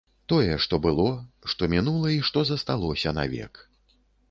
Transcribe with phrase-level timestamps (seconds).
[0.31, 1.05] Тое, што было,
[1.53, 3.65] што мінула і што засталося навек.